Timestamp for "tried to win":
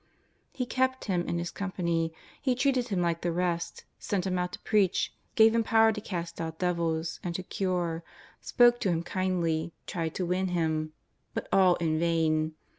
9.85-10.47